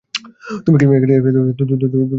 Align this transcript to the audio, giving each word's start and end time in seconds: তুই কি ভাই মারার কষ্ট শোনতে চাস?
তুই 0.63 0.75
কি 0.79 0.85
ভাই 0.85 0.99
মারার 0.99 1.43
কষ্ট 1.47 1.59
শোনতে 1.61 1.87
চাস? 1.93 2.09